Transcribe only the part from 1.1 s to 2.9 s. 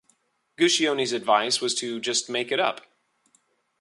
advice was to 'just make it up.